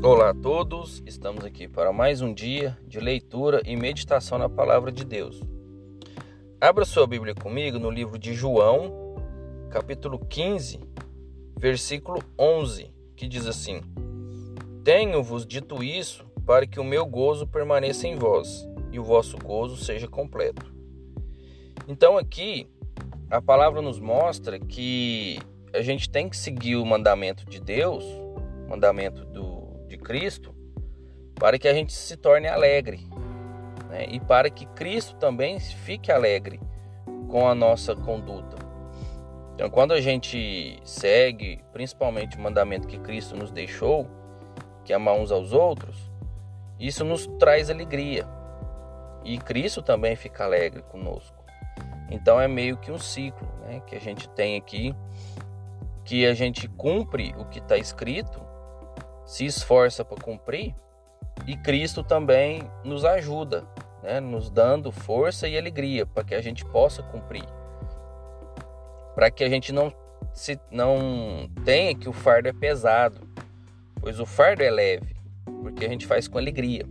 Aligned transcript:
Olá 0.00 0.30
a 0.30 0.34
todos, 0.34 1.02
estamos 1.04 1.44
aqui 1.44 1.66
para 1.66 1.92
mais 1.92 2.22
um 2.22 2.32
dia 2.32 2.78
de 2.86 3.00
leitura 3.00 3.60
e 3.66 3.74
meditação 3.74 4.38
na 4.38 4.48
palavra 4.48 4.92
de 4.92 5.04
Deus. 5.04 5.42
Abra 6.60 6.84
sua 6.84 7.04
Bíblia 7.04 7.34
comigo 7.34 7.80
no 7.80 7.90
livro 7.90 8.16
de 8.16 8.32
João, 8.32 9.16
capítulo 9.70 10.20
15, 10.20 10.78
versículo 11.58 12.22
11, 12.38 12.94
que 13.16 13.26
diz 13.26 13.44
assim: 13.44 13.80
Tenho-vos 14.84 15.44
dito 15.44 15.82
isso 15.82 16.24
para 16.46 16.64
que 16.64 16.78
o 16.78 16.84
meu 16.84 17.04
gozo 17.04 17.44
permaneça 17.44 18.06
em 18.06 18.14
vós 18.14 18.68
e 18.92 19.00
o 19.00 19.04
vosso 19.04 19.36
gozo 19.36 19.76
seja 19.76 20.06
completo. 20.06 20.72
Então 21.88 22.16
aqui 22.16 22.68
a 23.28 23.42
palavra 23.42 23.82
nos 23.82 23.98
mostra 23.98 24.60
que 24.60 25.40
a 25.74 25.82
gente 25.82 26.08
tem 26.08 26.28
que 26.28 26.36
seguir 26.36 26.76
o 26.76 26.86
mandamento 26.86 27.44
de 27.46 27.58
Deus, 27.58 28.04
mandamento 28.68 29.24
do 29.24 29.57
de 29.88 29.96
Cristo 29.96 30.54
para 31.34 31.58
que 31.58 31.66
a 31.66 31.74
gente 31.74 31.92
se 31.92 32.16
torne 32.16 32.46
alegre 32.46 33.06
né? 33.88 34.06
e 34.08 34.20
para 34.20 34.50
que 34.50 34.66
Cristo 34.66 35.16
também 35.16 35.58
fique 35.58 36.12
alegre 36.12 36.60
com 37.28 37.48
a 37.48 37.54
nossa 37.54 37.94
conduta. 37.94 38.56
Então, 39.54 39.68
quando 39.68 39.92
a 39.92 40.00
gente 40.00 40.78
segue, 40.84 41.60
principalmente 41.72 42.36
o 42.36 42.40
mandamento 42.40 42.86
que 42.86 42.98
Cristo 42.98 43.36
nos 43.36 43.50
deixou, 43.50 44.08
que 44.84 44.92
é 44.92 44.96
amar 44.96 45.14
uns 45.14 45.32
aos 45.32 45.52
outros, 45.52 45.96
isso 46.78 47.04
nos 47.04 47.26
traz 47.38 47.68
alegria 47.68 48.26
e 49.24 49.36
Cristo 49.36 49.82
também 49.82 50.14
fica 50.14 50.44
alegre 50.44 50.82
conosco. 50.82 51.36
Então, 52.10 52.40
é 52.40 52.48
meio 52.48 52.76
que 52.76 52.90
um 52.90 52.98
ciclo 52.98 53.48
né? 53.62 53.80
que 53.86 53.96
a 53.96 54.00
gente 54.00 54.28
tem 54.30 54.56
aqui, 54.56 54.94
que 56.04 56.24
a 56.24 56.34
gente 56.34 56.68
cumpre 56.68 57.34
o 57.36 57.44
que 57.44 57.58
está 57.58 57.76
escrito 57.76 58.40
se 59.28 59.44
esforça 59.44 60.02
para 60.02 60.16
cumprir 60.16 60.74
e 61.46 61.54
Cristo 61.54 62.02
também 62.02 62.62
nos 62.82 63.04
ajuda, 63.04 63.62
né, 64.02 64.20
nos 64.20 64.50
dando 64.50 64.90
força 64.90 65.46
e 65.46 65.58
alegria 65.58 66.06
para 66.06 66.24
que 66.24 66.34
a 66.34 66.40
gente 66.40 66.64
possa 66.64 67.02
cumprir, 67.02 67.44
para 69.14 69.30
que 69.30 69.44
a 69.44 69.48
gente 69.50 69.70
não 69.70 69.92
se 70.32 70.58
não 70.70 71.50
tenha 71.62 71.94
que 71.94 72.08
o 72.08 72.12
fardo 72.12 72.48
é 72.48 72.54
pesado, 72.54 73.20
pois 74.00 74.18
o 74.18 74.24
fardo 74.24 74.62
é 74.62 74.70
leve, 74.70 75.14
porque 75.62 75.84
a 75.84 75.88
gente 75.90 76.06
faz 76.06 76.26
com 76.26 76.38
alegria. 76.38 76.86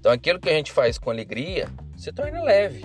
Então 0.00 0.10
aquilo 0.10 0.40
que 0.40 0.50
a 0.50 0.54
gente 0.54 0.72
faz 0.72 0.98
com 0.98 1.10
alegria 1.10 1.68
se 1.96 2.12
torna 2.12 2.42
leve. 2.42 2.84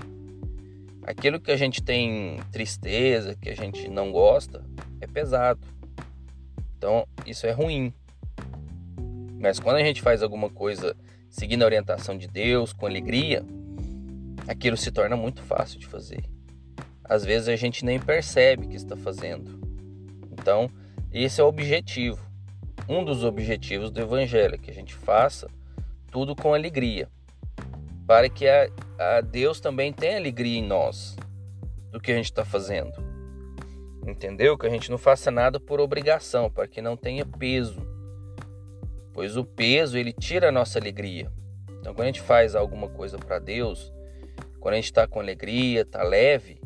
Aquilo 1.01 1.39
que 1.39 1.51
a 1.51 1.57
gente 1.57 1.81
tem 1.81 2.39
tristeza, 2.51 3.35
que 3.35 3.49
a 3.49 3.55
gente 3.55 3.89
não 3.89 4.11
gosta, 4.11 4.63
é 5.01 5.07
pesado. 5.07 5.78
Então, 6.79 7.05
isso 7.25 7.45
é 7.45 7.51
ruim. 7.51 7.93
Mas 9.37 9.59
quando 9.59 9.75
a 9.75 9.83
gente 9.83 10.01
faz 10.01 10.23
alguma 10.23 10.49
coisa 10.49 10.95
seguindo 11.29 11.63
a 11.63 11.65
orientação 11.65 12.17
de 12.17 12.25
Deus, 12.25 12.71
com 12.71 12.85
alegria, 12.85 13.45
aquilo 14.47 14.77
se 14.77 14.89
torna 14.89 15.17
muito 15.17 15.43
fácil 15.43 15.77
de 15.77 15.85
fazer. 15.85 16.23
Às 17.03 17.25
vezes 17.25 17.49
a 17.49 17.57
gente 17.57 17.83
nem 17.83 17.99
percebe 17.99 18.67
que 18.67 18.77
está 18.77 18.95
fazendo. 18.95 19.59
Então, 20.31 20.71
esse 21.11 21.41
é 21.41 21.43
o 21.43 21.47
objetivo. 21.47 22.25
Um 22.87 23.03
dos 23.03 23.25
objetivos 23.25 23.91
do 23.91 23.99
Evangelho, 23.99 24.57
que 24.57 24.71
a 24.71 24.73
gente 24.73 24.95
faça 24.95 25.49
tudo 26.09 26.33
com 26.33 26.53
alegria, 26.53 27.09
para 28.07 28.29
que 28.29 28.47
a, 28.47 28.69
a 28.97 29.19
Deus 29.21 29.59
também 29.59 29.91
tenha 29.91 30.15
alegria 30.15 30.57
em 30.57 30.65
nós 30.65 31.17
do 31.91 31.99
que 31.99 32.13
a 32.13 32.15
gente 32.15 32.31
está 32.31 32.45
fazendo. 32.45 33.08
Entendeu? 34.09 34.57
Que 34.57 34.65
a 34.65 34.69
gente 34.69 34.89
não 34.89 34.97
faça 34.97 35.29
nada 35.29 35.59
por 35.59 35.79
obrigação, 35.79 36.49
para 36.49 36.67
que 36.67 36.81
não 36.81 36.97
tenha 36.97 37.25
peso. 37.25 37.79
Pois 39.13 39.37
o 39.37 39.45
peso 39.45 39.97
ele 39.97 40.11
tira 40.11 40.49
a 40.49 40.51
nossa 40.51 40.79
alegria. 40.79 41.31
Então, 41.79 41.93
quando 41.93 42.03
a 42.03 42.07
gente 42.07 42.21
faz 42.21 42.55
alguma 42.55 42.89
coisa 42.89 43.17
para 43.17 43.39
Deus, 43.39 43.93
quando 44.59 44.73
a 44.73 44.77
gente 44.77 44.85
está 44.85 45.07
com 45.07 45.19
alegria, 45.19 45.81
está 45.81 46.03
leve, 46.03 46.59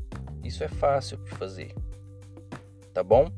isso 0.43 0.63
é 0.63 0.67
fácil 0.67 1.17
de 1.17 1.31
fazer. 1.31 1.73
Tá 2.93 3.03
bom? 3.03 3.29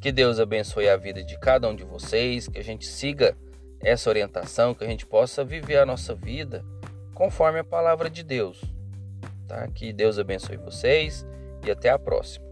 Que 0.00 0.12
Deus 0.12 0.38
abençoe 0.38 0.88
a 0.88 0.96
vida 0.96 1.22
de 1.22 1.38
cada 1.38 1.68
um 1.68 1.74
de 1.74 1.84
vocês, 1.84 2.46
que 2.46 2.58
a 2.58 2.62
gente 2.62 2.86
siga 2.86 3.36
essa 3.80 4.08
orientação, 4.08 4.74
que 4.74 4.84
a 4.84 4.88
gente 4.88 5.06
possa 5.06 5.44
viver 5.44 5.78
a 5.78 5.86
nossa 5.86 6.14
vida 6.14 6.64
conforme 7.14 7.58
a 7.58 7.64
palavra 7.64 8.08
de 8.08 8.22
Deus. 8.22 8.62
Tá? 9.48 9.66
Que 9.68 9.92
Deus 9.92 10.18
abençoe 10.18 10.56
vocês 10.56 11.26
e 11.64 11.70
até 11.70 11.90
a 11.90 11.98
próxima. 11.98 12.43